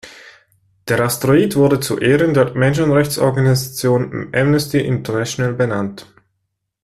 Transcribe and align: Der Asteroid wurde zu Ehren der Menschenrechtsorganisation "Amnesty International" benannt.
Der 0.87 0.99
Asteroid 0.99 1.55
wurde 1.55 1.79
zu 1.79 1.99
Ehren 1.99 2.33
der 2.33 2.55
Menschenrechtsorganisation 2.55 4.29
"Amnesty 4.33 4.79
International" 4.79 5.53
benannt. 5.53 6.07